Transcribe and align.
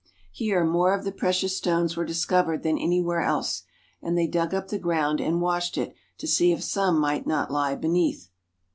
Here 0.31 0.65
more 0.65 0.95
of 0.95 1.03
the 1.03 1.11
precious 1.11 1.55
stones 1.55 1.95
were 1.95 2.03
discovered 2.05 2.63
than 2.63 2.79
anywhere 2.79 3.21
else, 3.21 3.61
and 4.01 4.17
they 4.17 4.25
dug 4.25 4.51
up 4.51 4.69
the 4.69 4.79
ground 4.79 5.21
and 5.21 5.39
washed 5.41 5.77
it 5.77 5.93
to 6.17 6.25
see 6.27 6.51
if 6.51 6.63
some 6.63 6.97
might 6.99 7.27
not 7.27 7.51
lie 7.51 7.75
beneath. 7.75 8.31